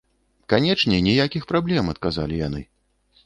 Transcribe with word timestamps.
Канечне, 0.53 1.01
ніякіх 1.07 1.45
праблем, 1.53 1.91
адказалі 1.95 2.39
яны. 2.47 2.61